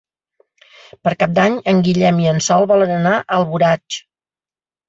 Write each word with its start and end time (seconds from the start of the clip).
Per 1.07 1.13
Cap 1.19 1.35
d'Any 1.35 1.59
en 1.73 1.83
Guillem 1.89 2.21
i 2.23 2.27
en 2.31 2.41
Sol 2.47 2.67
volen 2.75 2.95
anar 2.97 3.15
a 3.23 3.39
Alboraig. 3.41 4.03